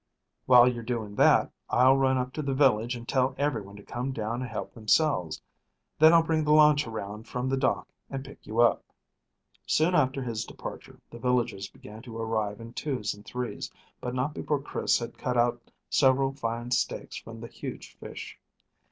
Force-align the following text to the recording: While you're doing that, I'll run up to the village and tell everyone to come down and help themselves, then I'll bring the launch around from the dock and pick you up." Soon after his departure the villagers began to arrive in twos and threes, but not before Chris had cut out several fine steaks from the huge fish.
While 0.47 0.67
you're 0.67 0.81
doing 0.81 1.13
that, 1.17 1.51
I'll 1.69 1.95
run 1.95 2.17
up 2.17 2.33
to 2.33 2.41
the 2.41 2.55
village 2.55 2.95
and 2.95 3.07
tell 3.07 3.35
everyone 3.37 3.75
to 3.75 3.83
come 3.83 4.13
down 4.13 4.41
and 4.41 4.49
help 4.49 4.73
themselves, 4.73 5.39
then 5.99 6.11
I'll 6.11 6.23
bring 6.23 6.43
the 6.43 6.53
launch 6.53 6.87
around 6.87 7.27
from 7.27 7.47
the 7.47 7.55
dock 7.55 7.87
and 8.09 8.25
pick 8.25 8.47
you 8.47 8.61
up." 8.61 8.83
Soon 9.67 9.93
after 9.93 10.23
his 10.23 10.43
departure 10.43 10.99
the 11.11 11.19
villagers 11.19 11.69
began 11.69 12.01
to 12.01 12.17
arrive 12.17 12.59
in 12.59 12.73
twos 12.73 13.13
and 13.13 13.23
threes, 13.23 13.69
but 13.99 14.15
not 14.15 14.33
before 14.33 14.59
Chris 14.59 14.97
had 14.97 15.19
cut 15.19 15.37
out 15.37 15.69
several 15.87 16.33
fine 16.33 16.71
steaks 16.71 17.15
from 17.17 17.39
the 17.39 17.47
huge 17.47 17.95
fish. 17.99 18.39